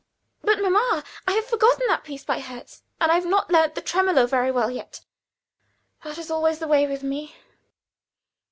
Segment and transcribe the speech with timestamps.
[0.41, 3.83] But, mamma, I have forgotten that piece by Herz, and I have not learned the
[3.83, 5.01] "Tremolo" very well yet.
[6.03, 7.35] That is always the way with me.